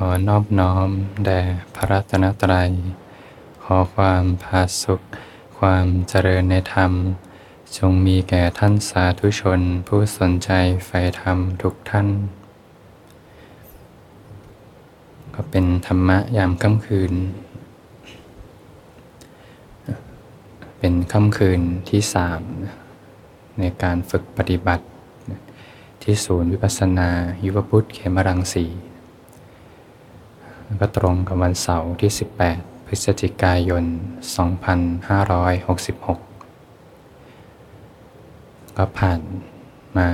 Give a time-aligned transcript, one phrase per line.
[0.00, 0.88] ขอนอบน้อม
[1.24, 1.40] แด่
[1.74, 2.70] พระรัตนตรัย
[3.64, 5.00] ขอความผาสุข
[5.58, 6.92] ความเจริญในธรรม
[7.76, 10.50] จงมีแก่ท่านสาธุชนผู้สนใจ
[10.86, 12.08] ใฝ่ธรรมทุกท่าน
[15.34, 17.12] ก็เป็นธรรมะยามค่ำคืน
[20.78, 22.40] เป็นค่ำคืนที่สาม
[23.58, 24.84] ในการฝึกปฏิบัติ
[26.02, 27.10] ที่ศูนย์วิปัสสนา
[27.44, 28.66] ยุวพุทธเขมรังสี
[30.80, 32.10] ก็ตรงกับวันเสาร์ที่
[32.48, 33.84] 18 พฤศจิกายน
[34.26, 35.96] 2566
[38.76, 39.20] ก็ผ่าน
[39.96, 40.08] มา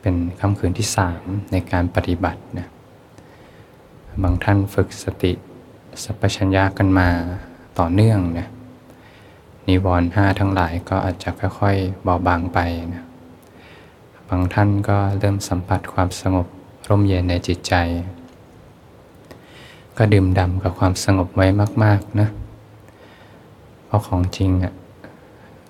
[0.00, 1.22] เป็นค่ำคืนที่สาม
[1.52, 2.68] ในการปฏิบัตินะ
[4.22, 5.32] บางท่านฝึกสติ
[6.02, 7.08] สัพพัญญากันมา
[7.78, 8.48] ต่อเนื่องนะ
[9.68, 12.58] นิวรณ์ห้าทั้งหลายก็อาจจะค่อยๆเบาบางไป
[12.94, 13.04] นะ
[14.28, 16.46] บางท่านก็เริ่มสัมผัสความสงบ
[16.88, 17.74] ร่มเย็นในจิตใจ
[20.02, 21.46] ก็ดื่มด่ำกับความสงบไว้
[21.84, 22.28] มาก ๆ นะ
[23.86, 24.74] เพราะของจริงอะ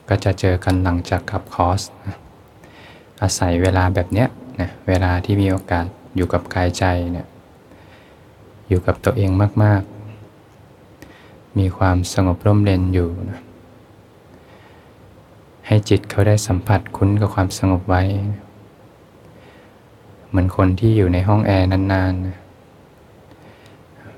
[0.09, 2.17] ก็จะเจอกันหลังจากกับคอร์สนะ
[3.22, 4.28] อาศัยเวลาแบบเนี้ย
[4.61, 7.27] นะเวลาที่มีโอกาสอยู่กับกายใจเนี่ย
[8.69, 9.31] อยู่กับตัวเอง
[9.62, 9.83] มาก
[10.70, 13.41] ๆ มีความสงบร่มเย็นอยู่นะ
[15.67, 18.03] ให้จิตเขาได้สัมผัสคุ้นกับความสงบไว้
[20.28, 22.40] เหมือนคนที่อยู่ในห้องแอร์นานๆนะ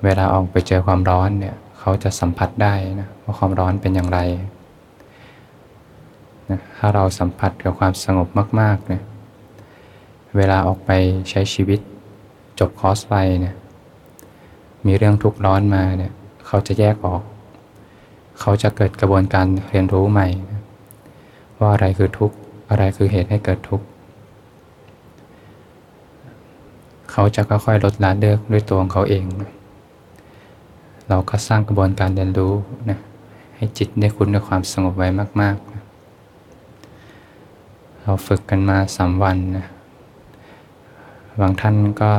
[0.04, 4.18] เวลาออกไปเจอความร้อนเนี่ยเขาจะสัมผัสได้นะว่าความร้อนเป็นอย่างไร
[6.50, 8.28] นะถ้าเราสัมผัสกับความสงบ
[8.60, 9.02] มากๆเนี่ย
[10.36, 10.90] เวลาออกไป
[11.30, 11.80] ใช้ชีวิต
[12.58, 13.54] จบคอร์สไปเนี่ย
[14.86, 16.12] มีเรื่องทุกข์ร้อนมาเนี่ย
[16.46, 17.22] เขาจะแยกออก
[18.40, 20.62] เขาจะเกิดกระบวนการเรียนรู้ใหม่นะ
[21.58, 22.36] ว่าอะไรคือทุกข์
[22.70, 23.86] อะไรคือเหตุให้เกิดทุกข์
[27.10, 29.52] เขาจะค่อยๆลดละเลิกด้วยตัวของเขาเองนะ
[31.08, 32.54] เราก็สร้างกระบวนการเรียนรู้
[32.90, 32.98] นะ
[33.56, 35.08] ให้จิตได้คุ้นกับความสงบไว้
[35.40, 35.82] มากๆนะ
[38.00, 39.66] เราฝึกกันมาสามวันนะ
[41.40, 42.10] บางท่านก็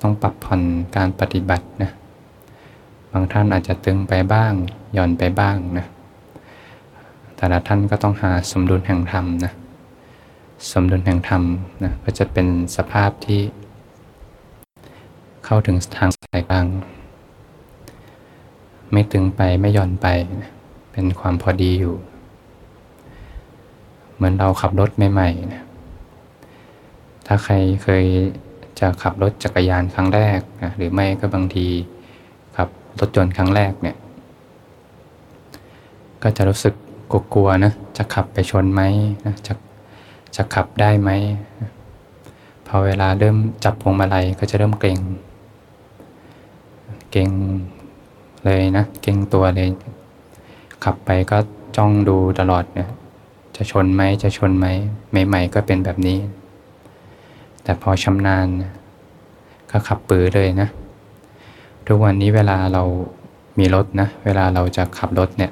[0.00, 0.60] ต้องปรับผ่อน
[0.96, 1.90] การปฏิบัตินะ
[3.12, 4.52] บางท่านอาจจะตึงไปบ้าง
[4.92, 5.86] หย่อนไปบ้างนะ
[7.36, 9.52] แต่ละท่านก็ต้องหาสมดุลแห่งธรรมนะ
[10.70, 11.42] สมดุลแห่งธรรม
[11.84, 12.46] นะก็จะเป็น
[12.76, 13.40] สภาพที่
[15.44, 16.66] เข้าถึงทางสายกลาง
[18.92, 20.06] ไม่ตึงไปไม่หย่อนไป
[20.92, 21.94] เป็นความพอดีอยู่
[24.14, 25.62] เหมือนเราขับรถใหม่ๆนะ
[27.26, 28.04] ถ้าใครเคย
[28.80, 31.66] จะขับรถจักรยานครั้งแรกนะหรือไม่ก็บางที
[32.56, 32.68] ขับ
[33.00, 33.96] รถยนต์ครั้งแรกเนี่ย
[36.22, 36.74] ก็จะรู้สึก
[37.34, 38.82] กลัวๆนะจะขับไปชนไหม
[39.26, 39.54] นะจะ
[40.36, 41.10] จะขับได้ไหม
[42.66, 44.98] พอเวลาเริ่มจับพวงมาลัยก็จะเริ่มเกรง
[47.10, 47.30] เกรง
[48.44, 49.68] เลยนะ เกรงตัวเลย
[50.84, 51.38] ขับไปก็
[51.76, 52.88] จ้องดูตลอดเนี่ย
[53.56, 54.66] จะชนไหมจะชนไหม
[55.26, 56.18] ใหม่ ๆ ก็เป็นแบบนี้
[57.62, 58.46] แต่พอชำนาญ
[59.70, 60.68] ก็ขับปือเลยนะ
[61.86, 62.82] ทุกวันนี้เวลาเรา
[63.58, 65.50] มีรถนะ เวลาเราจะขับรถเนี่ย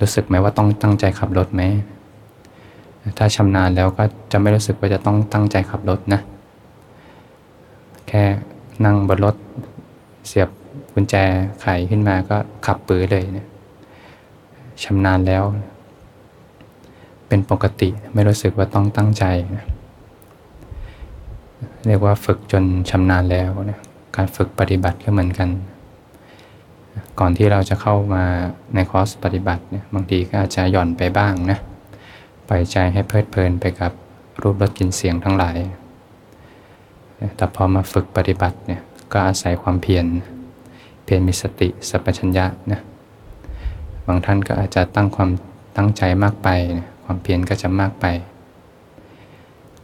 [0.00, 1.62] รู้สึกไหมว่าต้องตั้งใจขับรถไหม
[3.18, 6.20] ถ้าชำนาญแล้วก็จะไม่รู้สึกว่าจะต้องตั้งใจขับรถนะ
[8.08, 8.22] แค่
[8.84, 9.34] นั่งบนรถ
[10.28, 10.48] เสียบ
[10.94, 11.14] กุญแจ
[11.60, 13.48] ไขขึ้นมาก็ขับปือเลยเนี่ย
[14.82, 15.44] ชำนาญแล้ว
[17.28, 19.24] เป็นปกติไม่รู้สึกว่าต้องตั้งใจ
[19.56, 19.64] นะ
[21.86, 23.80] เรียกว่าฝึกจนชำนาญแล้วนะ
[24.16, 25.48] การฝึกปฏิบัติก็เหมือนกัน
[27.20, 28.24] ก่อนที่เราจะเข้ามา
[28.74, 31.58] ในคอร์สปฏิบัติเนี่ยบางทีก็อาจจะหย่อนไปบ้างนะ
[32.48, 33.92] ปล่อยใจให้เพลิดเพลินไปกับ
[34.42, 35.58] รูปรสกลิ่นเสียงทั้งหลาย
[37.36, 38.80] แต่พอมาฝึกปฏิบัติเนี่ย
[39.12, 40.06] ก็อาศัยความเพียร
[41.04, 42.80] เพียรมีสติสัพพัญญะนะ
[44.06, 45.30] บางท่านก็อาจจะตั้งความ
[45.76, 46.48] ตั้งใจมากไป
[46.78, 48.06] นะความเพียรก็จะมากไป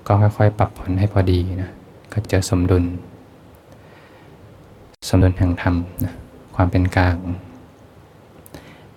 [0.07, 1.71] ก็ค่อยๆ ปรับผ่อนให้พอดีนะ
[2.13, 2.85] ก็เจอสมดุล
[5.09, 6.13] สมดุลแห่งธรรมนะ
[6.55, 7.17] ความเป็นกลาง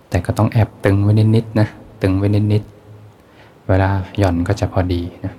[0.10, 1.68] แต่ก็ต้องแอบตึงไว้นิดๆนะ
[2.02, 5.34] ตึงไว้นิดๆเวลาหย่อนก็จะพอดีนะ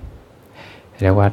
[1.01, 1.27] เรียกว่า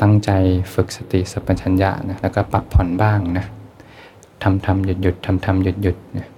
[0.00, 0.30] ตั้งใจ
[0.74, 3.44] ฝึกสติสัพพัญญะนะแล้วก็ปรับผ่อนบ้างนะ
[4.42, 6.28] ทำทำหยุดหยุดทำทำหยุดหยุดนะ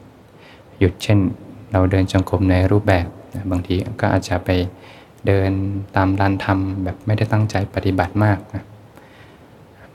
[0.81, 1.19] หยุดเช่น
[1.73, 3.07] เราเดินจงกรมในรูปแบบ
[3.51, 4.51] บางทีก็อาจจะไป
[5.27, 5.51] เดิน
[5.97, 8.65] ตามลานธรรมแบบไม่ได้ตั้งใจปฏิบัติมากนะ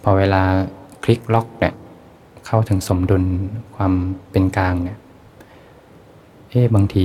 [0.04, 0.42] พอเวลา
[1.04, 1.74] คลิกล็อกเนี่ย
[2.46, 3.24] เข้าถึงสมดุล
[3.76, 3.94] ความ
[4.32, 4.98] เป็นกลางเนี่ย
[6.50, 7.04] เอ๊บางที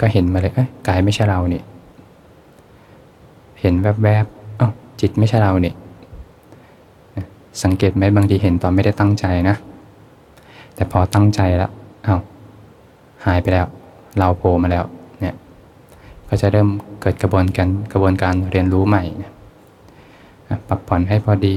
[0.00, 1.64] ก็เห็นมาเลยเอ้ยกายไม่ใช่เราเนี่ย
[3.60, 4.68] เห็นแวบๆเอ้า
[5.00, 5.74] จิตไม่ใช่เราเนี่ย
[7.62, 9.56] สังเกตไหมบางทีเห็นตอนไม่ได้ตั้งใจนะ
[10.78, 11.72] แต่พอตั้งใจแล้ว
[12.06, 12.20] อา้าว
[13.26, 13.66] หายไปแล้ว
[14.18, 14.84] เราโผล่มาแล้ว
[15.20, 15.34] เนี่ย
[16.28, 16.68] ก็จะเริ่ม
[17.00, 19.02] เกิดกระบวนการกระบวนการเรียนรู้ใหม่
[20.68, 21.56] ปรับผ่อนให้พอดี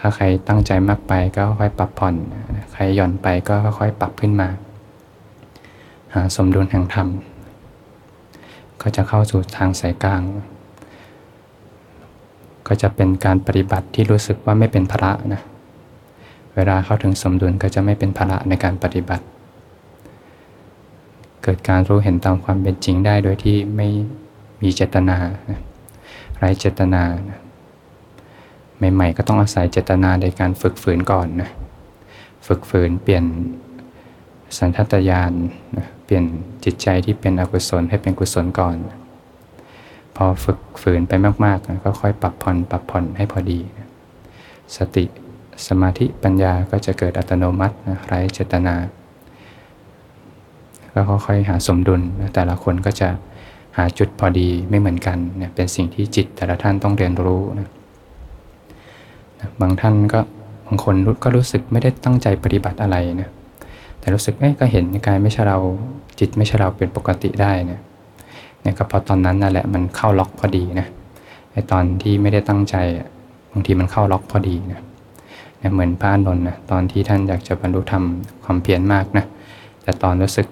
[0.00, 2.14] ถ้าใครตั้งใจมากไปก็ค่อยปรับผ่อน
[2.72, 4.48] ใครหย่อนไปก็ค่อยปรับขึ้นมา
[6.14, 7.08] หาสมดุลแห่งธรรม
[8.82, 10.22] ก็จะเข้าสู่ทางสายกลาง
[12.66, 15.42] ก็จะเป็นการปฏิบัติที่รู้สึกว่าไม่เป็นภาระนะ
[16.54, 19.24] เวลาเข้าถึงสมดุลก็จะไม่เป็นภาระในการปฏิบัติ
[21.42, 23.88] เกิดการรู้เห็นตามความเป็นจริงได้โดยที่ไม่
[24.62, 25.16] มีเจตนา
[26.38, 27.02] ไร้เจตนา
[28.94, 31.50] ใหม่ๆก็ต้องอาศัยเจตนาในการฝึกฝืนก่อนนะ
[32.46, 33.24] ฝึกฝืนเปลี่ยน
[34.58, 35.32] สันทัตยาน
[35.76, 36.24] นะเปลี่ยน
[36.64, 38.76] จิตใจที่เป็นอกุศลให้เป็นกุศลก่อน
[40.16, 41.12] พอฝึกฝืนไป
[41.44, 43.58] มากๆ ก็ค่อยปรับผ่อนปรับผ่อนให้พอดี
[44.76, 45.04] สติ
[45.68, 48.74] สมาธิปัญญาก็จะเกิดอัตโนมัตินะไร้เจตนา
[50.94, 53.08] ก็ค่อยๆหาสมดุลนะแต่ละคนก็จะ
[53.76, 57.68] หาจุดพอดีไม่เหมือนกันเนี่ยเป็นสิ่งที่จิตแต่ละท่านต้องเรียนรู้นะ
[59.60, 60.20] บางท่านก็
[60.66, 63.30] บางคนก็รู้สึกไม่ได้ตั้งใจปฏิบัติอะไรนะ
[63.98, 65.58] แต่รู้สึกเอ้ก็เห็นกายไม่ใช่เรา
[66.18, 67.80] จิตไม่ใช่เราเป็นปกติได้เนะ
[68.60, 70.86] เนี่ยก็พอตอนนั้นนั่นแหละมันเข้าล็อกพอดีนะ
[71.52, 72.76] ไอตอนที่ไม่ได้ตั้งใจ
[73.52, 74.80] บางทีมันเข้าล็อกพอดีนะ
[75.72, 78.04] เหมือนพระนนท์นะตอนที่ท่านอยากจะบรรลุธรรม
[78.44, 79.24] ความเพียรมากนะ
[79.82, 80.46] แต่ตอนรู้สึก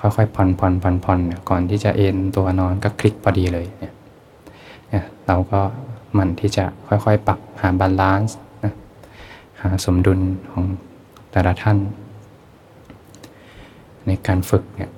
[0.00, 3.92] ค่อยๆผ่อนผ่อนผ่อนผ่อนก่อนที่จะเอนตัวนอนก็คลิกพอดีเลยเนี่ย
[5.26, 5.60] เราก็
[6.18, 8.72] หมั่นที่จะค่อยๆ ปรับหา balance นะ
[9.60, 10.20] หาสมดุล
[10.50, 10.64] ของ
[11.32, 11.78] แต่ละท่าน
[14.06, 14.90] ในการฝึกเนี่ย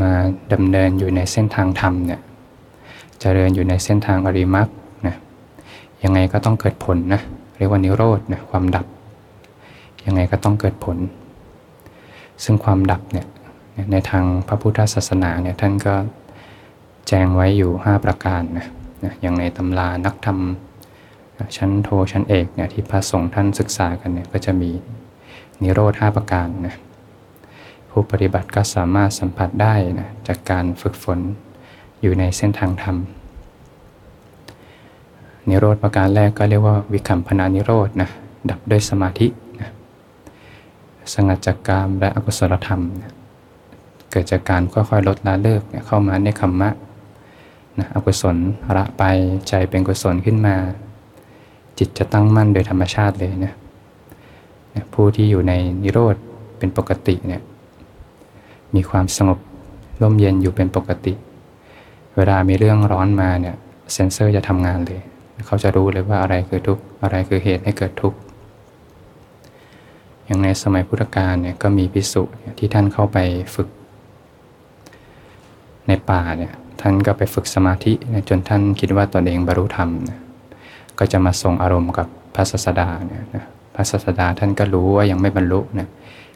[0.00, 0.10] มา
[0.52, 4.68] ดำเนินอยู่ในเส้นทางธรรมเนี่ยเจริญอยู่ในเส้นทางอริยมรรค
[5.06, 5.16] นะ
[6.02, 7.20] ยังไงก็ต้องเกิดผลนะ
[7.62, 8.86] เรียกว่านิโรธนะความดับ
[10.06, 10.98] ยังไงก็ต้องเกิดผล
[12.44, 13.26] ซึ่งความดับเนี่ย
[13.92, 15.94] ในทางพระพุทธศาสนาเนี่ยท่านก็
[17.08, 18.66] แจ้งไว้อยู่ 5 ประการนะ
[19.22, 20.38] อย่างในตำรานักธรรม
[21.56, 24.70] ชั้นโทชั้นเอกเนี่ยที่พระสงฆ์ท่านศึกษากันเนี่ยก็จะมี
[25.62, 26.74] นิโรธาประการนะ
[27.90, 31.18] ผู้ปฏิบัติก็สามารถสัมผัสได้นะจากการฝึกฝน
[32.00, 32.96] อยู่ในเส้นทางธรรม
[35.48, 38.08] นิโรธประการแรกก็เรียกว่าวิคัมพนานิโรธนะ
[38.50, 39.26] ดับด้วยสมาธิ
[39.60, 39.70] นะ
[41.14, 43.12] สงัดจากกามและอกุศลธรรมนะ
[44.10, 46.70] เกิดจากการค่อยๆลดละเลิกเข้ามาในคัมมะ
[47.78, 48.36] นะอกุศล
[48.76, 49.02] ละไป
[49.48, 50.54] ใจเป็นกุศลขึ้นมา
[51.78, 53.54] จิตจะตั้งมั่นโดยธรรมชาติเลยนะ
[54.74, 55.52] นะผู้ที่อยู่ใน
[55.82, 56.16] นิโรธ
[56.58, 57.42] เป็นปกติเนี่ย
[58.74, 59.38] มีความสงบ
[60.02, 61.12] ร่มเย็นอยู่เป็นปกติ
[62.16, 63.56] เวลามีเรื่องร้อนมาเนี่ย
[63.92, 65.00] เซนเซอร์จะทำงานเลย
[65.46, 68.18] เขาจะรู้เลยว่าอะไรคือทุกข์อะไรคือเหตุให้เกิดทุกข์
[70.24, 72.22] อย่างในสมัยพุทธกาลเนี่ยก็มีพิสุ
[72.58, 73.18] ที่ท่านเข้าไป
[73.54, 73.68] ฝึก
[75.88, 77.92] ในป่าเนี่ยท่านก็ไปฝึกสมาธิ
[78.28, 80.20] จนท่านคิดว่าตนเองบรรลุธรรมนะ
[80.98, 83.44] ก็จะมาส่งอารมณ์กับพระศาสดาเนี่ยนะ
[83.74, 85.88] พระศาสดาท่านก็รู้ว่ายังไม่บรรลุนะ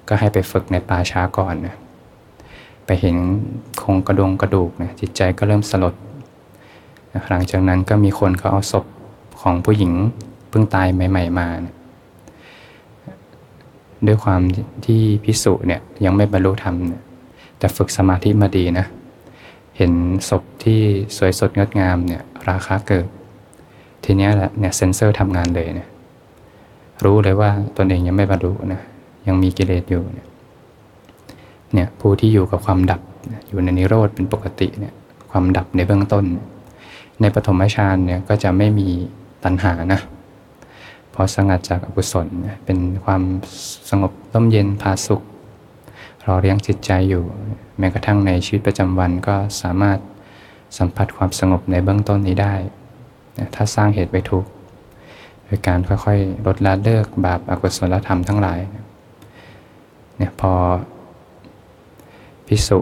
[0.09, 1.77] ก็ให้ไปฝึกในป่าช้าก่อนนะ
[2.87, 3.17] ไปเห็น
[3.79, 5.95] โครงกระดงกระดูกนะจิตใจก็เริ่มสลด
[7.29, 8.85] หลังจากนั้นก็มีคนเขาเอาศพ
[9.41, 9.93] ของผู้หญิง
[10.49, 11.49] เพิ่งตายใหม่ ๆ มา
[14.07, 14.41] ด้วยความ
[14.87, 16.75] ที่พิสุเนี่ยยังไม่บรรลุธรรม
[17.59, 18.87] แต่ฝึกสมาธิมาดีนะ
[19.77, 19.93] เห็น
[20.29, 20.81] ศพที่
[21.17, 23.07] สวยสดงดงามเนี่ยราคาเกิด
[24.05, 25.89] ทีนี้แหละเนี่ยเซนเซอร์ทำงานเลยเนี่ย
[27.05, 28.81] รู้เลยว่าตนเองยังไม่บรรลุนะ
[29.27, 30.27] ยังมีกิเลสอยู่เนี่ย
[31.75, 33.01] เนี่ยผู้ที่อยู่กับความดับ
[33.49, 34.95] อยู่ในนิโรธเป็นปกติเนี่ย
[35.31, 36.25] ความดับในเบื้องต้น
[37.21, 38.89] ในปฐมฌานเนี่ยก็จะไม่มี
[39.47, 40.01] ตัณหานะ
[41.15, 42.27] พอสงัดจากอกุศล
[42.65, 43.23] เป็นความ
[43.91, 45.23] สงบร่มเย็นพาสุข
[46.27, 47.25] รอเลี้ยงจิตใจอยู่
[47.79, 49.99] แม้กระทั่งในชีวิตประจำวันก็สามารถ
[50.79, 52.55] สัมผัสความสงบในเบื้องต้นนี้ได้
[53.55, 54.47] ถ้าสร้างเหตุไปถูก
[55.45, 58.59] โดยการค่อยๆ ลดละเลิกบาปอากุศลธรรมทั้งหลาย
[60.17, 60.53] เนี่ยพอ
[62.47, 62.79] พิสุ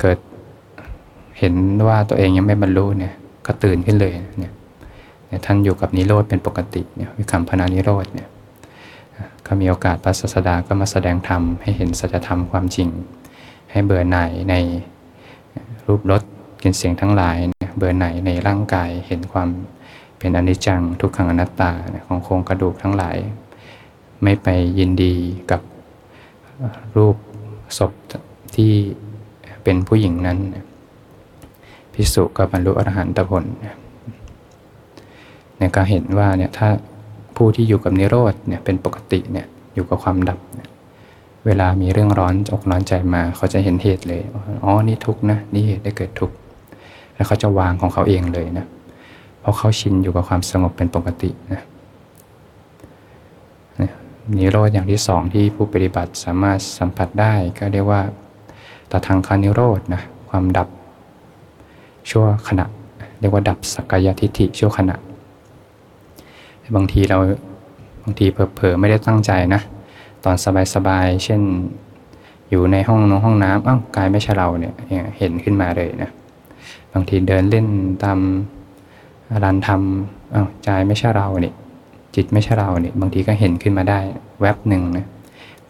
[0.00, 0.18] เกิด
[1.38, 1.54] เห็น
[1.88, 3.14] ว่าตัวเองยังไม่บรรลุเนี่ย
[3.46, 4.52] ก็ตื่นขึ้นเลยเนี่ย
[5.46, 8.28] ท่านอยู่กับนิโรธเป็นปกติเนี่ยวิคัมพนานิโรธเนี่ย
[9.46, 12.88] ก็มีโอกาสพระศาสดาก็มาแสดงธรรมให้เห็นสัจธรรมความจริง
[13.70, 14.54] ให้เบื่อหน่ายใน
[15.86, 16.22] รูปรส
[16.62, 17.38] กลิ่นเสียงทั้งหลาย
[17.76, 19.48] เบื่อหน่ายในร่างกายเห็นความ
[20.18, 21.70] เป็นอนิจจังทุกขังอนัตตา
[22.06, 23.16] ของโครงกระดูกทั้งหลาย
[24.22, 25.14] ไม่ไปยินดี
[25.50, 25.60] กับ
[26.96, 27.16] รูป
[27.78, 27.92] ศพ
[28.56, 28.72] ที่
[29.62, 30.38] เป็นผู้หญิงนั้น
[31.94, 33.44] พิสุก็บรรลุอรหันตผล
[35.58, 36.68] เนี่ยก็เห็นว่าเนี่ยถ้า
[37.36, 40.68] ผู้ที่อยู่กับนิโรธเนี่ยเป็นปกติเนี่ยอยู่กับความดับเนี่ย
[41.46, 44.22] เวลามีเรื่องร้อนอกร้อนใจมา เขาจะเห็นเหตุเลย
[44.64, 46.30] อ๋อนี่ทุกนะนี่เหตุได้เกิดทุก
[47.14, 48.66] แล้วเขาจะวางของเขาเองเลยนะ
[49.40, 51.62] เพราะเขาชินอยู่กับความสงบเป็นปกตินะ
[54.36, 58.02] นิโรธอย่างที่สองที่ผู้ปฏิบัติสามารถสัมผัสได้ก็เรียกว่า
[58.90, 60.68] ต่ทางคานิโรธนะความดับ
[62.10, 62.66] ชั่วขณะ
[63.20, 64.96] เรียกว่าดับสักกายทิฏฐิชั่วขณะ
[66.74, 67.18] บางทีเรา
[68.02, 69.60] บางทีเผลอๆไม่ได้ตั้งใจนะ
[70.24, 70.36] ตอน
[70.74, 71.40] สบายๆ เช่น
[72.50, 74.74] อยู่ในห้องนห้องน้ำอ้าวกายไม่ใช่เราเนี่ย
[75.18, 76.10] เห็นขึ้นมาเลยนะ
[76.92, 77.66] บางทีเดินเล่น
[78.04, 78.18] ตาม
[79.44, 81.54] ร้านทำอ้าวใจไม่ใช่เราเนี่ย
[82.14, 83.98] จิตไม่ใช่เราเนี่ยบางทีก็เห็นขึ้นมาได้
[84.40, 85.06] แวบหนึ่งนะ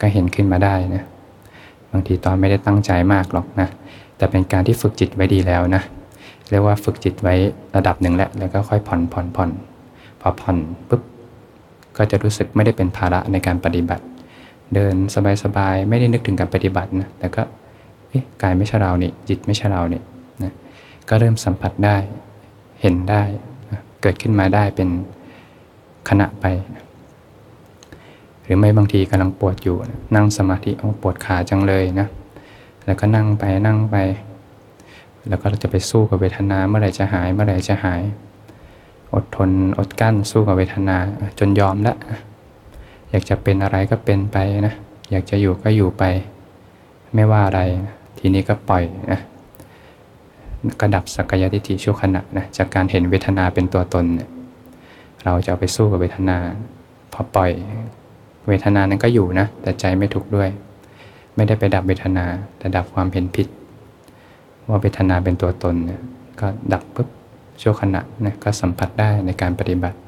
[0.00, 1.03] ก็เห็นขึ้นมาได้นะ
[1.93, 3.69] บางทีตอนไม่ได้ตั้งใจมากหรอกนะ
[4.17, 5.83] แต่เป็นการที่ฝึกจิตไว้ดีแล้วนะ
[6.50, 7.35] เรียกว่าฝึกจิตไว้
[7.76, 9.50] ระดับหนึ่งแล้วแล้วก็ค่อยผ่อนผ่อนผ่อน
[10.26, 10.56] อผ่อน
[10.88, 11.02] ปุ๊บ
[11.97, 14.04] ก็จะรู้สึกไม่ได้เป็นภาระในการปฏิบัติ
[14.75, 14.95] เดิน
[15.42, 17.42] สบายๆไม่ได้นึกถึงการปฏิบัตินะแต่ก็
[18.42, 20.00] กายไม่ใช่เรานี่จิตไม่ใช่เรานี่
[20.42, 20.52] นะ
[21.09, 21.97] ก็เริ่มสัมผัสได้
[22.80, 23.23] เห็นได้
[23.73, 24.88] นะเกิดขึ้นมาได้เป็น
[26.09, 26.85] ขณะไปนะ
[28.42, 32.09] หรือไม่บางทีกำลังปวดอยู่นะนั่งสมาธิเอาปวดขาจังเลยนะ
[32.87, 33.97] แล้วก็นั่งไปนั่งไป
[35.28, 38.00] แล้วก็จะไปสู้กับเวทนาเมื่อไหร่จะหายเมื่อไหร่จะหาย
[39.15, 40.97] อดทนอดกั้นสู้กับเวทนา
[41.39, 41.97] จนยอมแล้ว
[43.11, 44.37] อยากจะเป็นอะไรก็เป็นไป
[44.67, 44.75] นะ
[45.11, 46.05] อยากจะอยู่ก็อยู่ไป
[47.15, 47.61] ไม่ว่าอะไร
[48.19, 49.21] ทีนี้ก็ปล่อยนะ
[50.81, 54.29] กระดับสักยทิฏฐิชั่วขณะนะจากการเห็นเวทนาเป็นตัวตนเนี่ย
[55.25, 56.37] เราจะเอาไปสู้กับเวทนา
[57.13, 57.51] พอปล่อย
[58.49, 60.49] เวทนานั้นก็อยู่นะ แต่ใจไม่ทุกด้วย
[61.35, 62.25] ไม่ได้ไปดับเวทนา
[62.59, 63.49] แต่ดับความเห็นผิด
[64.69, 66.01] ว่าเวทนาเป็นตัวตนเนี่ย
[66.41, 67.09] ก็ดับปุ๊บ
[67.61, 69.99] ชั่วขณะนะก็สัมผัสได้ในการปฏิบัติ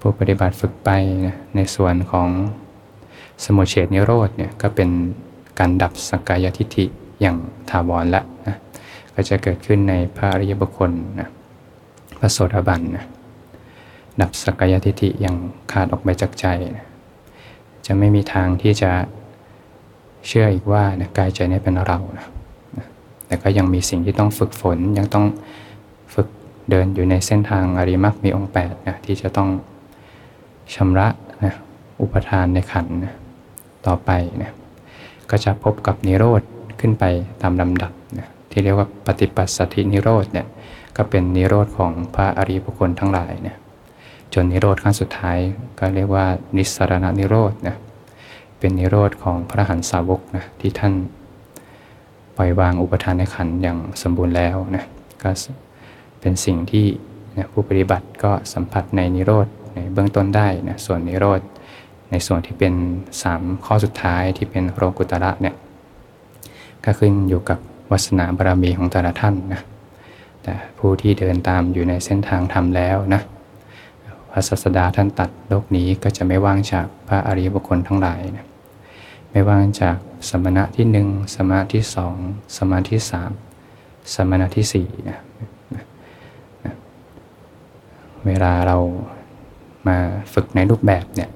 [0.00, 0.90] ผู้ปฏิบัติฝึกไป
[1.26, 2.28] นะในส่วนของ
[3.44, 4.90] สมุเฉดนิโรธเนี่ยก็เป็น
[5.58, 6.84] การดับสกกายทิฏฐิ
[7.20, 7.36] อย่าง
[7.70, 8.56] ถาวรละนะ
[9.14, 10.90] ก็จะเกิดขึ้นในพระอริยบุคคล
[11.20, 11.28] นะ
[12.18, 13.04] พระโสดาบันนะ
[14.20, 15.36] ดับสกกายทิฏฐิอย่าง
[15.72, 16.86] ขาดออกไปจากใจนะ
[17.86, 18.90] จะไม่มีทางที่จะ
[20.26, 22.26] เชื่ออีกว่านะกายใจนี้เป็นเรานะ
[23.26, 25.26] แต่ก็ยังมีสิ่งที่ต้องฝึกฝน ยังต้อง
[26.14, 26.28] ฝึก
[26.70, 29.48] เดินอยู่ในเส้นทางอริมักมีองค์8นะที่จะต้อง
[30.74, 31.08] ชำระ
[31.44, 31.54] นะ
[32.00, 33.14] อุปทานในขันนะ
[33.86, 34.10] ต่อไป
[34.42, 34.52] นะ
[35.30, 36.42] ก็จะพบกับนิโรธ
[36.80, 37.04] ขึ้นไป
[37.42, 40.46] ตามลำดับนะที่เรียกว่าปฏิปัสสธินิโรธเนี่ย
[40.96, 43.56] ก็เป็นนิโรธของพระอริยบุคคลทั้งหลายเนี่ย
[44.34, 45.38] จนนิโรธขั้นสุดท้าย
[45.78, 47.76] ก็เรียกว่านิสรณนิโรธนะ
[48.58, 50.92] เป็นนิโรธของพระหันสาวกนะที่ท่าน
[52.36, 54.84] ปล่อยวางอุปทานในขันอย่างสมบูรณ์แล้วนะ
[55.22, 55.30] ก็
[56.20, 56.86] เป็นสิ่งที่
[57.36, 61.40] นะผู้ปฏิบัติก็สัมผัสในนิโรธในเบื้องต้นได้นะส่วนนิโรธ
[62.10, 62.74] ในส่วนที่เป็น
[63.22, 65.54] 3 ข้อสุดท้ายที่เป็นโรกุตระเนี่ย
[66.84, 67.58] ก็ขึ้นอยู่กับ
[67.90, 69.60] วาสนาบารมีของแต่ละท่านนะ
[70.42, 73.22] แต่ผู้ที่เดินตามอยู่ในเส้นทางทำแล้วนะ
[74.30, 78.46] พระศาสดาท่านตัดโลกนี้ก็จะไม่ว่างจากพระอริยบุคคลทั้งหลายนะ
[79.30, 79.96] ไม่ว่างจาก
[80.28, 82.14] สมณะที่หนึ่งสมณะที่สอง
[82.56, 83.30] สมณะที่สาม
[84.14, 85.18] สมณะที่สี่นะ
[88.26, 88.78] เวลาเรา
[89.86, 89.98] มา
[90.32, 91.30] ฝึกในรูปแบบเนี่ย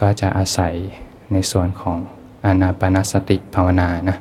[0.00, 0.74] ก็จะอาศัย
[1.32, 1.98] ในส่วนของ
[2.44, 4.16] อานาปนสติภาวนานะ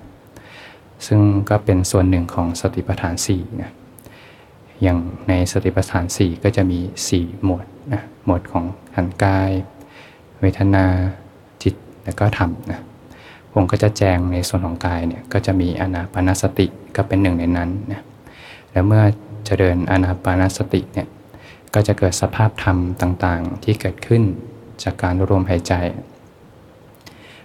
[1.07, 3.72] ซึ่งก็เป็นส่วนหนึ่งของสติปัฏฐาน4นะ
[4.81, 6.79] อย่างในสติปัฏฐาน 4 ก็จะมี
[7.12, 9.51] 4 หมวดนะหมวดของขันกาย
[10.41, 10.86] เวทนา
[11.63, 12.81] จิตแล้วก็ธรรมนะ
[13.57, 18.01] ผมก็จะแจงในส่วนของกายเนี่ยก็จะมีอนาปานสติก็เป็นหนึ่งในนั้นนะ
[18.71, 19.03] แล้วเมื่อ
[19.45, 21.07] เจริญอนาปานสติเนี่ย
[21.74, 24.24] ก็จะเกิดสภาพธรรมต่างๆ ที่เกิดขึ้น
[24.83, 25.74] จากการรวมหายใจ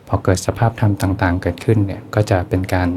[0.09, 2.89] พอเกิดสภาพธรรมต่างๆ เกิดขึ้นเนี่ยก็จะเป็นการ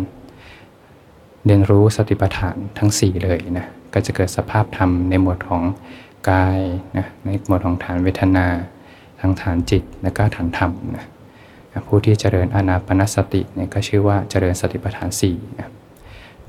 [1.45, 5.63] เรียนรู้สติปัฏฐานทั้ง 4 เลยนะก็จะเกิดสภาพธรรมในหมวดของ
[6.29, 6.59] กาย
[6.97, 8.47] นะในหมวดของฐานเวทนา
[9.19, 11.05] ทั้งฐานจิตและก็ฐานธรรมนะ
[11.87, 15.69] ผู้ที่เจริญอานาปนสติเนี่ยก็ชื่อว่าเจริญสติปัฏฐาน4นะ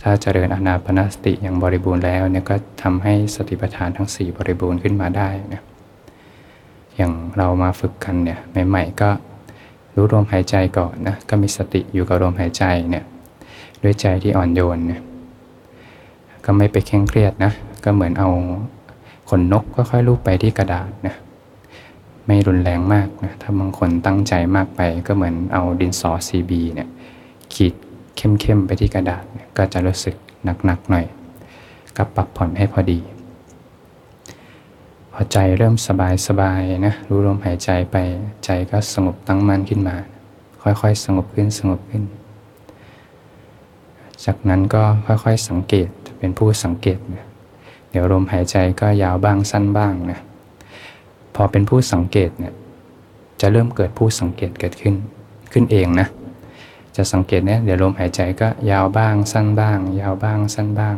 [0.03, 5.63] ถ้าเจริญอนาปนสติอย่างบริบูรณ์แล้วเนี่ยก็ทำให้สติปัฏฐานทั้ง 4 บริบูรณ์ขึ้นมาได้นะ
[6.97, 8.39] อย่างเรามาฝึกกันเนี่ย
[8.69, 9.11] ใหม่ๆก็
[9.95, 13.05] รู้ลมหายใจก่อนนะก็มีสติอยู่กับลมหายใจเนี่ย
[13.83, 15.03] ด้วยใจที่อ่อนโยนเนี่ย
[16.45, 17.53] ก็ไม่ไปเคร่งเครียดนะ
[17.85, 18.29] ก็เหมือนเอา
[19.31, 21.15] ขนนกค่อยๆลูบไปที่กระดาษนะ
[22.27, 26.89] ไม่รุนแรงมากนะถ้าบางคนตั้งใจมากไปก็เหมือนเอาดินสอ CB เนี่ย
[27.55, 27.75] ขีด
[28.17, 29.25] เข้มๆไปที่กระดาษ
[29.57, 30.15] ก็จะรู้สึก
[30.65, 31.07] หนักๆหน่อย
[31.97, 32.99] ก็ปรับผ่อนให้พอดี
[35.13, 37.97] พอใจเริ่มสบายสบายนะรู้ลมหายใจไป
[38.45, 39.97] ใจก็สงบตั้งมั่นขึ้นมา
[40.63, 42.05] ค่อยๆ สงบขึ้นสงบขึ้น
[44.25, 45.89] จากนั้นก็ค่อยๆสังเกต
[46.19, 47.27] เป็นผู้สังเกตนะ
[47.91, 50.21] เดี๋ยวลมหายใจก็ยาวบ้างสั้นบ้างนะ
[51.35, 52.55] พอเป็นผู้สังเกตเนี่ย
[53.41, 54.95] จะเริ่มเกิดผู้สังเกตเกิดขึ้น
[55.53, 56.09] ขึ้นเองนะ
[56.97, 60.97] จะสังเกตเนี่ยเดี๋ยวลมหายใจก็ยาวบ้างสั้นบ้าง ยาวบ้างสั้นบ้าง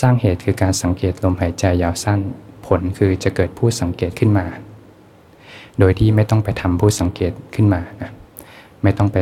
[0.00, 2.20] สร้างเหตุคือการสังเกตลมหายใจยาวสั้น
[2.66, 4.46] ผลคือจะเกิดผู้สังเกตขึ้นมา
[5.78, 8.10] โดยที่ไม่ต้องไปทำผู้สังเกตขึ้นมานะ
[8.82, 9.16] ไม่ต้องไป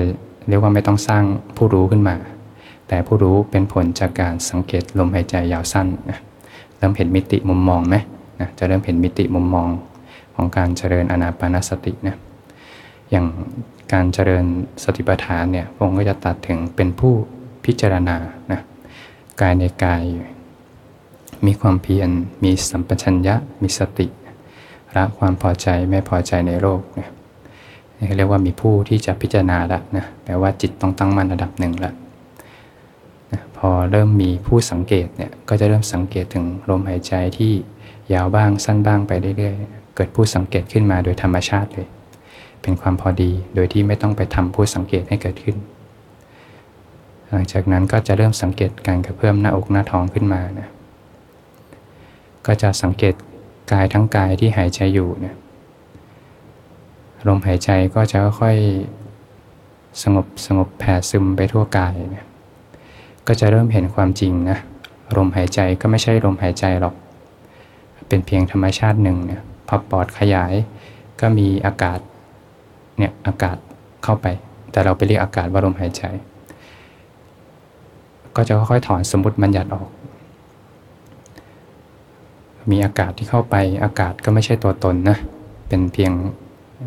[0.48, 1.24] เรียกว่าไม่ต้องสร้าง
[1.56, 2.16] ผู้รู้ขึ้นมา
[2.88, 6.18] แต่ผู้รู้เป็นผลจากการสังเกตลมหายใจยาวสั้นนะ
[6.76, 7.96] เริ่มเห็นมิติมุมมองไหม
[8.40, 9.68] นะจะเริ่มเห็นมิติมุมมอง
[10.34, 12.16] ของการเจริญอนาปานสตินะ
[13.10, 13.26] อย่าง
[13.92, 14.44] การเจริญ
[14.82, 17.14] สติปัฏฐานเนี่ยพงก็จะตัดถึงเป็นผู้
[17.64, 18.16] พิจารณา
[18.52, 18.60] นะ
[19.40, 20.02] กายในกาย
[21.46, 22.08] มีความเพียร
[22.44, 24.06] มีสัมปชัญญะมีสติ
[24.96, 27.10] ละความพอใจไม่พอใจในโลกนะ
[27.96, 31.92] นี่เรียกว่ามีผู้ที่จะพิจารณาละนะแปลว่าจิตต้องตั้งมั่นระดับหนึ่งละ
[33.32, 37.52] นะพอเริ่มมีผู้สังเกตเนี่ยก็จะเริ่มสังเกตถึงลมหายใจที่
[38.12, 41.88] ยาวบ้างสั้นบ้างไปเรื่อยๆ เกิดผู้สังเกตขึ้นมาโดยธรรมชาติเลย
[42.62, 45.56] เป็นความพอดีโดยที่ไม่ต้องไปทำผู้สังเกตให้เกิดขึ้น
[47.30, 50.68] หลังจากนั้นก็จะเริ่มสังเกตการกระเพื่อมหน้าอกหน้าท้องขึ้นมานะ
[52.46, 53.14] ก็จะสังเกต
[53.72, 55.36] กายทั้งกายที่หายใจอยู่เนี่ย
[57.28, 58.56] ลมหายใจก็จะค่อย
[60.02, 62.26] สงบสงบแผ่ซึมไปทั่วกายเนี่ย
[63.26, 64.58] ก็จะเริ่มเห็นความจริงนะ
[65.16, 66.94] ลมหายใจก็ไม่ใช่ลมหายใจหรอก
[68.14, 70.52] เป็นเพียงธรรมชาติหนึ่งเนี่ยพอปอดขยาย
[71.20, 71.98] ก็มีอากาศ
[72.98, 73.56] เนี่ยอากาศ
[74.04, 74.26] เข้าไป
[74.70, 76.02] แต่เราไปเรียกอากาศว่าลมหายใจ
[78.36, 79.88] ก็จะค่อยๆถอนสมมติบัญญัติออก
[82.70, 85.18] มีอากาศที่เข้าไปอากาศก็ไม่ใช่ตัวตนนะ
[85.68, 86.12] เป็นเพียง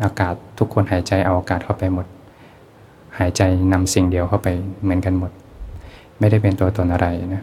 [0.04, 2.06] อากาศทุกคนหายใจเอาอากาศเข้าไปหมด
[3.18, 4.48] หายใจนำสิ่งเดียวเข้าไป
[4.82, 5.30] เหมือนกันหมด
[6.18, 7.42] ไม่ได้เป็นตัวตนอะไรนะ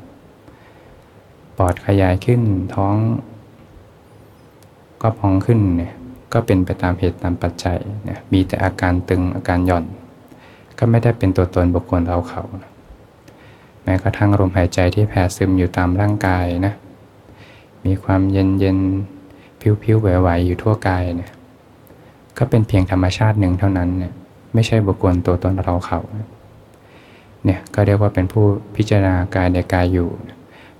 [1.57, 2.41] ปอดขยายขึ้น
[2.75, 2.95] ท้อง
[5.05, 5.93] ก็พองขึ้นเนี่ย
[6.33, 9.85] ก็เป็นไปตามเหตุตามปัจจัยเนี่ยมีแต่อาการตึงอาการหย่อน
[10.79, 12.43] ก็ไม่ได้เป็นตัวตนบุคคลเราเขา
[13.83, 16.73] แม้กระทั่งลมหายใจที่แผ่ซึมอยู่ตามร่างกายนะ
[17.85, 18.77] มีความเย็นเย็น
[19.61, 21.31] ผิวผิวไหวๆอยู่ทั่วกายเนี่ย
[22.37, 24.13] ก็เป็นเพียงธรรมชาติหนึ่งเท่านั้นเนี่ย
[24.53, 25.99] ไม่ใช่บุคคลตัวตนเราเขา
[27.45, 30.09] เนี่ยก็เรียกว่าเป็นผู้พิจารณากายในกายอยู่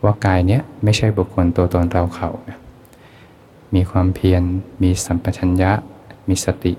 [0.03, 2.57] ว่ากายเนี้ยไม่ใช่บุคคลตัวตนเราเขานะ
[3.75, 4.43] มีความเพียร
[4.83, 5.71] มีสัมปชัญญะ
[6.29, 6.73] มีสติ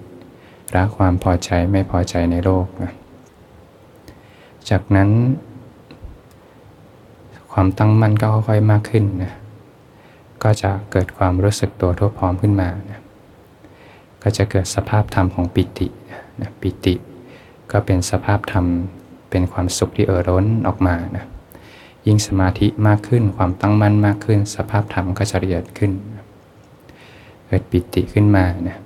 [0.75, 2.67] ละความพอใจไม่พอใจในโลก
[4.71, 5.11] จากนั้น
[7.53, 9.33] ความตั้งมั่นก็ค่อยๆมากขึ้นนะ
[10.43, 13.01] ก็จะเกิดความรู้สึกตัวทั่วพร้อมขึ้นมานะ
[14.23, 15.89] ก็จะเกิดสภาพธรรมของปิติ
[16.41, 16.95] นะปิติ
[17.71, 18.65] ก็เป็นสภาพธรรม
[19.31, 21.25] เป็นความสุขที่เอ่อร้นออกมานะ
[22.07, 25.93] ยิ่งสมาธิมากขึ้น ความตั้งมั่นมากขึ้น สภาพธรรมก็จะละเอียดขึ้น
[27.47, 28.79] เกิดปิติขึ้นมานะ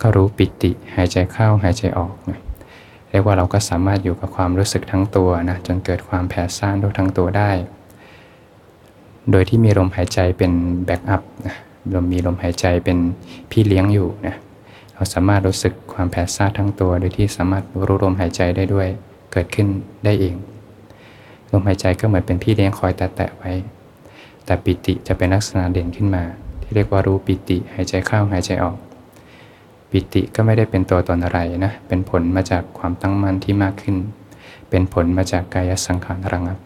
[0.00, 2.38] ก็รู้ปิติหายใจเข้าหายใจออกนะ
[3.10, 7.50] เรียกว่าเราก็สามารถอยู่กับความรู้สึกทั้งตัวนะจนเกิดความแผ่ซ่านทั้งตัวได้
[9.30, 10.52] โดยที่มีลมหายใจเป็น
[10.84, 11.56] แบ็กอัพนะ
[11.94, 12.98] ลมมีลมหายใจเป็น
[13.50, 14.36] พี่เลี้ยงอยู่นะ
[14.94, 18.88] เราสามารถรู้สึกความแผ่ซ่านทั้งตัว โดยที่สามารถรู้ลมหายใจได้ด้วย
[19.32, 19.66] เกิดขึ้น
[20.04, 20.34] ได้เอง
[21.52, 23.52] ลมหายใจก็เหมือนเป็นพี่เลี้ยงคอยแตะๆไว้
[24.44, 26.24] แต่ปิติจะเป็นลักษณะเด่นขึ้นมา
[26.72, 28.76] เรียกว่ารู้ปิติหายใจเข้าหายใจออก
[29.90, 33.96] ปิติก็ไม่ได้เป็นตัวตนอะไรนะ เป็นผลมาจากความตั้งมั่นที่มากขึ้น
[34.70, 36.58] เป็นผลมาจากกายสังขารระงับ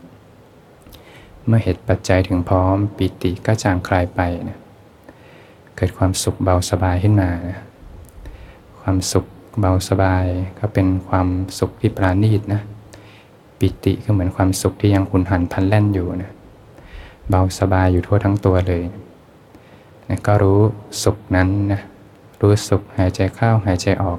[1.46, 4.58] เมื่อเหตุปัจจัยถึงพร้อม ปิติก็จางคลายไปนะ
[5.76, 7.60] เกิดความสุขเบาสบายขึ้นมานะ
[8.80, 9.24] ความสุข
[9.60, 10.24] เบาสบาย
[10.58, 12.60] ก็เป็นความสุขที่ประณีตนะ
[13.58, 16.32] ปิติก็เหมือนความสุขที่ยังหุนหันพันแล่นอยู่นะ
[17.28, 19.03] เบาสบายอยู่ทั่วทั้งตัวเลยนะ
[20.08, 20.60] นะก็รู้
[21.02, 21.80] สุขนั้นนะ
[22.40, 24.18] รู้สุขหายใจเข้าหายใจออก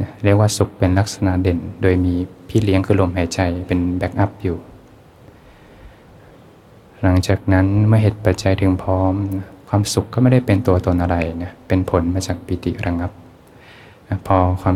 [0.00, 2.14] นะเรียกว่าสุขเป็นลักษณะเด่น โดยมี
[2.48, 4.56] พี่เลี้ยงคือลมหายใจเป็น backup อยู่
[7.02, 9.14] หลังจากนั้นเมื่อเหตุปัจจัยถึงพร้อม
[9.68, 13.10] ความสุขก็ไม่ได้เป็นตัวตนอะไรนะเป็นผลมาจากปิติระงับ
[14.08, 14.74] นะพอความ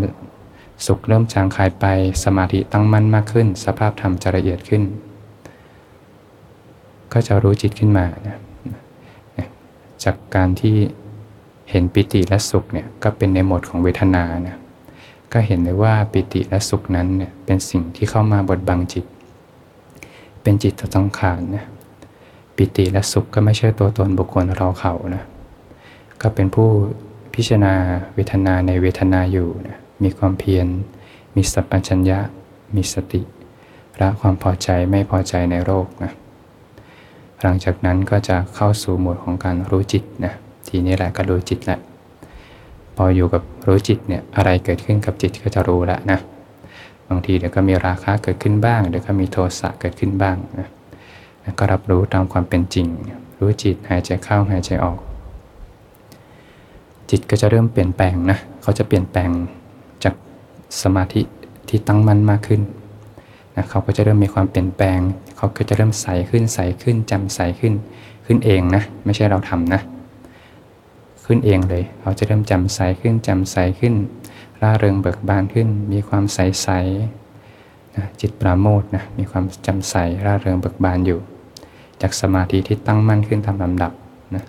[0.86, 1.84] สุขเริ่มจางคายไป
[2.24, 4.82] สมาธิตั้งมั่นมากขึ้น สภาพธรรมจะละเอียดขึ้น
[7.12, 8.36] ก็จะรู้จิตขึ้นมานะ
[10.06, 10.76] จากการที่
[11.70, 14.56] เห็นปิติและสุขเนี่ยก็เป็นในโหมดของเวทนานะ
[15.32, 19.04] ก็เห็นเลยว่าปิติและสุขนั้นเนี่ยเป็นสิ่งที่เข้ามาบดบังจิต
[20.42, 21.66] เป็นจิตสังขารนะ
[22.56, 25.24] ปิติและสุขก็ไม่ใช่ตัวตนบุคคลเราเขานะ
[26.20, 26.68] ก็เป็นผู้
[27.34, 27.74] พิจารณา
[28.14, 30.66] เวทนาในเวทนาอยู่นะมีความเพียร
[31.36, 32.18] มีสัพพัญญะ
[32.74, 33.22] มีสติ
[34.00, 36.12] ละความพอใจไม่พอใจในโรคนะ
[37.42, 40.32] หลังจากนั้นก็จะเข้าสู่โหมดของการรู้จิตนะ
[40.68, 41.78] ทีนี้แหละก็รู้จิตแหละ
[42.96, 46.18] พออยู่กับรู้จิตเนี่ยอะไรเกิดขึ้นกับจิตก็จะรู้แล้วนะ
[47.08, 50.68] บางทีเดี๋ยวก็มีราคะเกิดขึ้นบ้างเดี๋ยวก็มีโทสะเกิดขึ้นบ้างนะ
[51.58, 52.86] ก็รับรู้ตามความเป็นจริง
[53.38, 54.98] รู้จิตหายใจเข้าหายใจออก
[57.10, 59.30] จิตก็จะเริ่มเปลี่ยนแปลงนะเขาจะเปลี่ยนแปลง
[60.04, 60.14] จาก
[60.82, 61.22] สมาธิ
[61.68, 62.60] ที่ตั้งมั่นมากขึ้น
[63.56, 64.98] นะเขาก็จะเริ่มมีความเปลี่ยนแปลง
[65.36, 67.74] เขาก็จะเริ่มใสขึ้นใสขึ้นจำใสขึ้น
[68.26, 69.80] ขึ้นเองนะ ไม่ใช่เราทำนะ
[71.24, 73.94] ขึ้นเองเลยเขาจะเริ่มจำใสขึ้นจำใสขึ้น
[74.60, 76.68] ร่าเริงเบิกบานขึ้น มีความใสใส
[77.96, 79.94] นะจิตปราโมทนะมีความจำใส
[80.24, 81.18] ร่าเริงเบิกบานอยู่
[82.02, 83.92] จากสมาธิที่ตั้งมั่นขึ้นตามลำดับ
[84.34, 84.44] นะ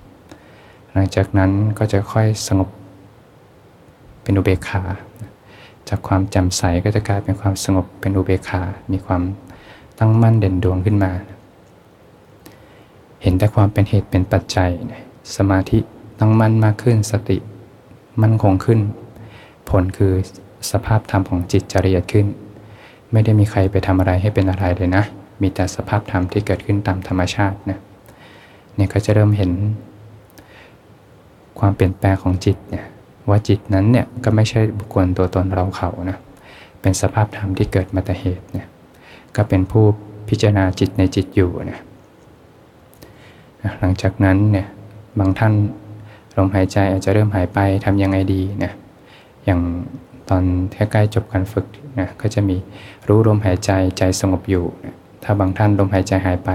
[0.93, 2.69] หลังจากนั้นก็จะค่อยสงบ
[4.21, 4.83] เป็นอุเบกขา
[5.89, 9.21] จากความจำใสก็จะกลายเป็นความสงบเป็นอุเบกขา มีความ
[9.99, 11.11] ตั้งมั่นเด่นดวงขึ้นมา
[13.21, 14.69] เห็นแต่ความเป็นเหตุเป็นปัจจัย
[15.35, 15.79] สมาธิ
[16.19, 17.37] ตั้งมั่นมากขึ้น สติ
[18.21, 18.79] มั่นคงขึ้น
[19.69, 20.13] ผลคือ
[20.71, 22.25] สภาพธรรมของจิตจะละเอียดขึ้น
[23.11, 25.03] ไม่ได้มีใครไปทำอะไรให้เป็นอะไรเลยนะ
[25.41, 27.79] มีแต่สภาพธรรมที่เกิดขึ้นตามธรรมชาตินะ
[28.75, 29.51] เนี่ยก็จะเริ่มเห็น
[31.59, 32.85] ความเปลี่ยนแปลงของจิตเนี่ย
[33.29, 36.17] ว่าจิตนั้นเนี่ยก็ไม่ใช่บุคคลตัวตนเราเขานะ
[36.81, 38.67] เป็นสภาพธรรมที่เกิดมาแต่เหตุเนี่ย
[39.35, 39.85] ก็เป็นผู้
[40.29, 41.79] พิจารณาจิตในจิตอยู่นะ
[43.79, 44.67] หลังจากนั้นเนี่ย
[45.19, 45.53] บางท่าน
[46.37, 48.71] ลมหายใจอาจจะเริ่มหายไปทำยังไงดีนะ
[49.45, 49.59] อย่าง
[50.29, 50.43] ตอน
[50.91, 51.65] ใกล้จบการฝึก
[51.99, 52.55] นะก็จะมี
[53.07, 56.49] รู้ลมหายใจใจสงบอยู่นะถ้าบางท่านลมหายใจหายไป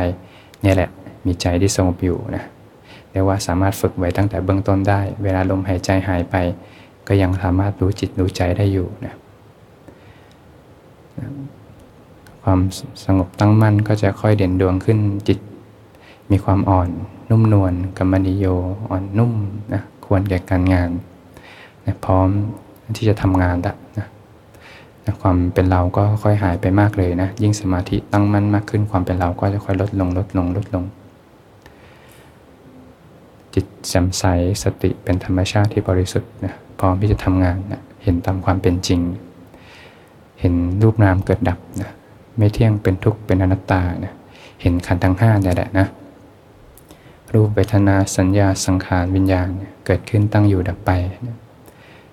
[0.62, 0.90] เนี่ยแหละ
[1.26, 2.44] มีใจที่สงบอยู่นะ
[3.10, 6.36] เรียกว่าสามารถฝึกไว้ตั้งแต่เบื้องต้นได้ เวลาลมหายใจหายไป
[7.08, 9.14] ก็ยังสามารถรู้จิตรู้ใจได้อยู่นะ
[12.42, 12.60] ความ
[13.04, 15.38] สงบตั้งมั่นก็จะค่อยเด่นดวงขึ้นจิต
[16.30, 16.88] มีความอ่อน
[17.30, 18.46] นุ่มนวลกัมมนิโย
[18.90, 19.32] อ่อนนุ่ม
[19.72, 20.90] นะควรแก่การงาน
[21.86, 22.28] นะพร้อม
[22.96, 24.06] ที่จะทำงานละนะ
[25.04, 30.84] นะความเป็นเราก็ค่อยหายไปมากเลยนะ ยิ่งสมาธิตั้งมั่นมากขึ้น ความเป็นเราก็จะค่อยลดลงลดลงลดลง
[33.54, 34.24] จิตแจ่มใส
[34.62, 39.00] สติเป็นธรรมชาติที่บริสุทธิ์นะพร้อมที่จะทำงานนะเห็นตามความเป็นจริง
[40.40, 41.90] เห็นรูปนามเกิดดับนะ
[42.36, 44.14] ไม่เที่ยงเป็นทุกข์เป็นอนัตตาเนะ
[44.62, 45.86] เห็นขันธ์ทั้งห้าเนี่ยแหละนะ
[47.34, 49.48] รูปเวทนาสัญญาสังขารวิญญาณ
[49.86, 50.90] เกิดขึ้นตั้งอยู่ดับไป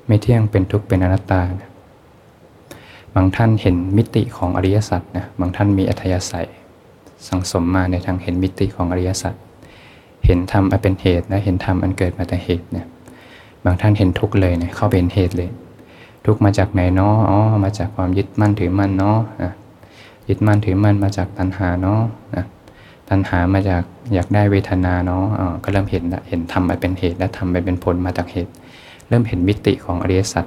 [0.05, 1.41] ไม่เที่ยงเป็นทุกข์เป็นอนัตตา
[3.15, 6.47] บางท่านเห็นมิติของอริยสัจนะบางท่านมีอัธยาศัย
[7.27, 9.33] สังสมมาในทางเห็นมิติของอริยสัจ
[10.25, 12.87] เห็นธรรมอันเป็นเหตุนะเห็นธรรมอันเกิดมาแต่เหตุเนี่ย
[13.65, 15.49] บางท่านเห็นทุกข์เลยเนี่ยเข้าเป็นเหตุเลย
[16.25, 19.19] ทุกข์มาจากไหนเนาะอ๋อมาจากความยึดมั่นถือมั่นเนาะ
[20.29, 22.01] ยึดมั่นถือมั่นมาจากตัณหาเนาะ
[22.35, 22.45] นะ
[23.09, 28.51] ตัณหามาจากอยากได้เวทนาเนาะอ๋อก็เริ่มเห็นเห็นธรรมไปเป็นเหตุและธรรมไปเป็นผลมาจากเหตุ
[29.07, 30.45] เริ่มเห็นมิติของอริยสัจ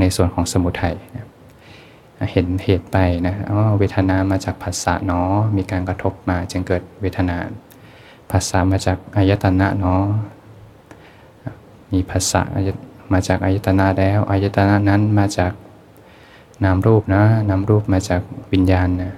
[0.00, 1.26] ในส่วนของสมุทัยนะ
[2.32, 7.36] เห็นเหตุไปนะอ๋อเวทนามาจากผัสสะเนาะมีการกระทบมาจึงเกิดเวทนา
[8.30, 10.04] ภาษามาจากอายตนะเนาะ
[11.92, 12.42] มีภาษา
[13.12, 15.52] มาจากอายตนะแล้วอายตนะนั้นมาจาก
[16.64, 18.20] นามรูปนะนามรูปมาจาก
[18.52, 19.12] วิญญาณนะ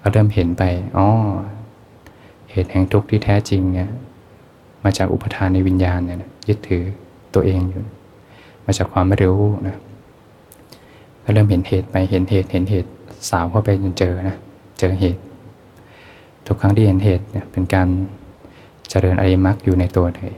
[0.00, 0.62] ก็เริ่มเห็นไป
[0.96, 1.08] อ๋อ
[2.50, 3.90] เหตุแห่งทุกข์ที่แท้จริงเนี่ย
[4.84, 6.84] มาจากอุปทานในวิญญาณเนี่ยยึดถือ
[7.34, 7.84] ตัวเองอยู่
[8.66, 9.76] มาจากความไม่รู้นะ
[11.22, 12.90] ก็เริ่มเห็นเหตุไปเห็นเหตุเห็นเหตุ
[13.30, 14.36] สาวเข้าไปจนเจอนะ
[14.78, 15.20] เจอเหตุ
[16.46, 17.88] ทุกครั้งที่เห็นเหตุเนี่ยเป็นการ
[18.90, 20.32] เจริญอริมักอยู่ในตัวเลย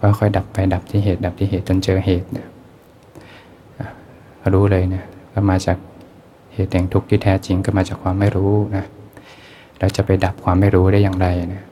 [0.00, 2.46] ก็ค่อยดับไปดับที่เหตุดับที่เหตุจนเจอเหตุเนี่ย
[4.54, 5.78] รู้เลยเนี่ยก็มาจาก
[6.54, 8.84] เหตุแห่งทุกข์ที่แท้จริงก็มาจากความไม่รู้นะ
[9.78, 11.62] เราจะไปดับความไม่รู้ได้อย่างไรนะ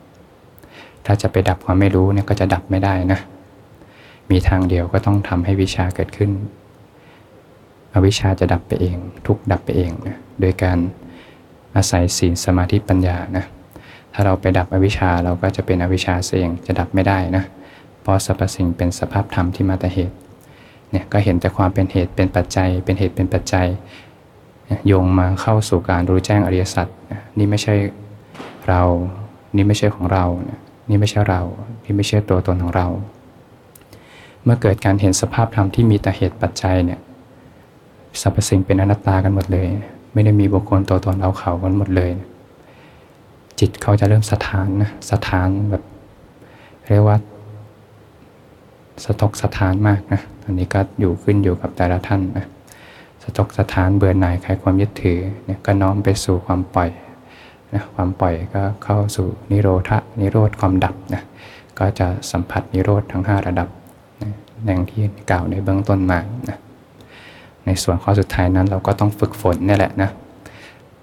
[1.06, 3.20] ถ้าจะไปดับความไม่รู้เนี่ยก็จะดับไม่ได้นะ
[4.30, 6.30] มีทางเดียวก็ต้องทำให้วิชาเกิดขึ้น
[7.94, 10.78] อวิชาจะดับไปเอง ทุกดับไปเองนะโดยการ
[11.76, 13.44] อาศัยศีลสมาธิปัญญานะ
[14.12, 17.44] ถ้าเราไปดับอวิชชาเราก็จะเป็นอวิชชาเสียงจะดับไม่ได้นะ
[18.02, 20.16] เพราะสรรพสิ่งเป็นสภาพธรรมที่มาแต่เหตุ
[20.90, 23.66] เนี่ยก็เห็นแต่ความเป็นเหตุเป็นปัจจัย เป็นเหตุเป็นปัจจัย
[24.86, 26.86] โยงมาเข้าสู่การรู้แจ้งอริยสัจ
[27.38, 27.74] นี่ไม่ใช่
[28.68, 28.82] เรา
[29.56, 30.24] นี่ไม่ใช่ของเรา
[30.88, 31.42] นี่ไม่ใช่เรา
[31.84, 32.86] นี่ไม่ใช่ตัวตนของเรา
[34.44, 37.00] เมื่อเกิดการเห็นสภาพธรรมที่มีแต่เหตุปัจจัยเนี่ย
[38.20, 39.66] สรรพสิ่งเป็นอนัตตากันหมดเลย
[40.12, 42.10] ไม่ได้มีบุคคลตัวตนเอาเขากันหมดเลย
[43.58, 45.82] จิตเขาจะเริ่มสถานนะสถานแบบ
[46.88, 47.16] เรียกว่า
[49.04, 50.20] สตกสถานมากนะ
[50.50, 52.46] อนนี้ก็อยู่ขึ้นอยู่กับแต่ละท่านนะ
[53.22, 56.90] สตกสถานเบื่อหน่ายคลายความยึดถือเนี่ยก็น้อมไปสู่ความปล่อย
[57.74, 61.22] นะความปล่อยก็เข้าสู่นิโรธะนิโรธความดับนะ
[61.78, 63.68] ก็จะสัมผัสนิโรธทั้ง 5 ระดับ
[64.22, 64.32] นะ
[64.66, 66.58] อย่างที่กล่าวในเบื้องต้นมานะ
[67.64, 70.10] ในส่วนข้อสุดท้ายนั้นเราก็ต้องฝึกฝนนี่แหละนะ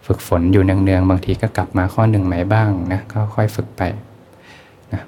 [0.05, 3.81] ฝึกฝนอยู่เนืองๆบางทีก็กลับมาข้อหนึ่งใหม่บ้างนะก็ค่อยฝึกไป
[4.93, 5.01] นะ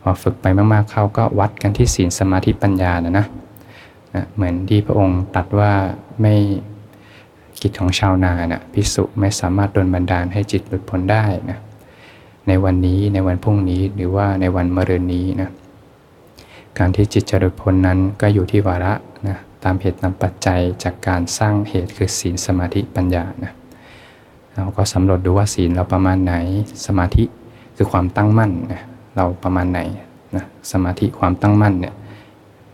[0.00, 3.26] พอฝึกไปมากๆเขาก็วัดกันที่ศีลสมาธิปัญญานะนะ
[4.34, 5.72] เหมือนที่พระองค์ตรัสว่า
[6.20, 6.34] ไม่
[7.62, 11.58] กิจของชาวนานะพิสุไม่สามารถดลบันดาลให้จิตหลุดพ้นได้นะ
[12.48, 15.50] ในวันนี้ในวันพรุ่งนี้หรือว่าในวันมะรืนนี้นะ
[16.78, 18.94] การที่จิตจะหลุดพ้นนั้นก็อยู่ที่วาระ
[19.28, 23.52] นะตามเหตุตามปัจจัยจากการสร้างเหตุคือศีลสมาธิปัญญานะ
[24.54, 26.34] เราก็สำรวจดูว่าศีลเราประมาณไหน
[26.86, 27.24] สมาธิ
[27.76, 28.82] คือความตั้งมั่นนะ
[29.16, 29.80] เราประมาณไหน
[30.36, 31.94] นะสมาธิความตั้งมั่นเนี่ย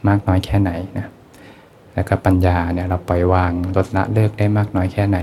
[0.07, 1.07] มากน้อยแค่ไหนนะ
[1.97, 5.19] แล้วก็ปัญญาเนี่ยเราปล่อยวางลดละเลิกได้มากน้อยแค่ไหน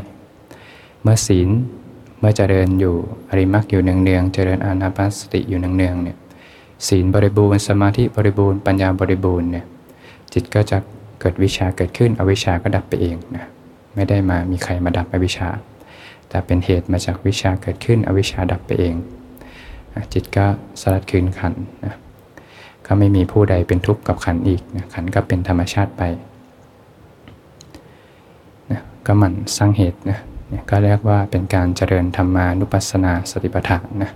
[1.02, 1.50] เมื่อศีล
[2.20, 2.96] เมื่อเจริญอยู่
[3.30, 6.18] อริมักอยู่เนืองๆเจริญอานาปานสติอยู่เนืองๆเนี่ย
[6.88, 9.66] ศีลบริบูรณ์สมาธิบริบูรณ์ปัญญาบริบูรณ์เนี่ย
[10.34, 10.78] จิตก็จะ
[11.20, 13.46] เกิดวิชาเกิดขึ้นอวิชาก็ดับไปเองนะ
[13.96, 15.50] ไม่ได้มามีใครมาดับอวิชา
[16.30, 18.96] แต่เป็นเหตุมาจากวิชาเกิดขึ้นอวิชาดับไปเอง
[20.14, 20.46] จิตก็
[20.82, 21.54] สลัดคืนขัน
[21.86, 21.96] นะ
[22.86, 26.04] ก็ไม่มีผู้ใดเป็นทุกข์กับขันอีกนะขันก็เป็นธรรมชาติไป
[29.06, 30.20] ก็หมันสร้างเหตุนะ
[30.70, 34.12] ก็เรียกว่าเป็นการเจริญธรรมานุปัสสนาสติปัฏฐานนะ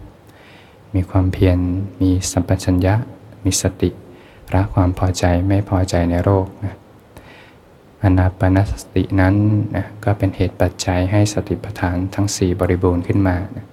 [0.95, 1.57] มีความเพียร
[2.01, 2.95] มีสัมปชัญญะ
[3.43, 3.89] มีสติ
[4.53, 6.75] ละความพอใจไม่พอใจในโรคนะ
[8.03, 9.35] อนาปนสตินั้น
[9.75, 13.65] นะก็เป็นเหตุปัจจัยให้สติปัฏฐานทั้ง 4 บริบูรณ์ขึ้นมานะ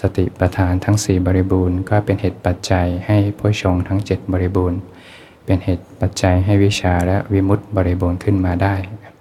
[0.00, 4.78] สติปัฏฐานทั้ง 4 บริบูรณ์ ก็เป็นเหตุปัจจัยให้ผู้ชงทั้ง 7 บริบูรณ์
[5.44, 9.13] เป็นเหตุปัจจัยให้วิชาและวิมุตติบริบูรณ์ขึ้นมาได้นะ